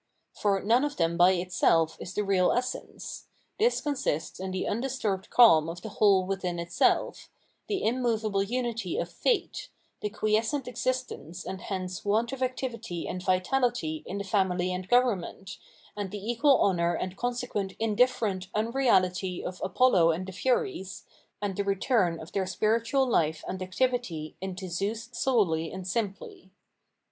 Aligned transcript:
For 0.33 0.59
none 0.63 0.83
of 0.83 0.97
them 0.97 1.15
by 1.15 1.33
itself 1.33 1.95
is 1.99 2.15
the 2.15 2.23
real 2.23 2.51
essence; 2.51 3.27
this 3.59 3.81
consists 3.81 4.39
in 4.39 4.49
the 4.49 4.67
undisturbed 4.67 5.29
cahn 5.29 5.69
of 5.69 5.83
the 5.83 5.89
whole 5.89 6.25
within 6.25 6.57
itself, 6.57 7.29
the 7.67 7.83
immovable 7.83 8.41
unity 8.41 8.97
of 8.97 9.11
Fate, 9.11 9.69
the 9.99 10.09
quiescent 10.09 10.67
existence 10.67 11.45
and 11.45 11.61
hence 11.61 12.03
want 12.03 12.31
of 12.33 12.41
activity 12.41 13.07
and 13.07 13.21
vitality 13.21 14.01
in 14.07 14.17
the 14.17 14.23
family 14.23 14.73
and 14.73 14.89
government, 14.89 15.59
and 15.95 16.09
the 16.09 16.17
equal 16.31 16.59
honour 16.63 16.95
and 16.95 17.15
consequent 17.15 17.75
indifferent 17.77 18.47
unreality 18.55 19.45
of 19.45 19.61
Apollo 19.63 20.13
and 20.13 20.25
the 20.25 20.31
Furies, 20.31 21.05
and 21.43 21.55
the 21.55 21.63
return 21.63 22.19
of 22.19 22.31
their 22.31 22.47
spiritual 22.47 23.05
life 23.07 23.43
and 23.47 23.61
activity 23.61 24.35
into 24.41 24.67
Zeus 24.67 25.09
solely 25.11 25.71
and 25.71 25.87
simply. 25.87 26.49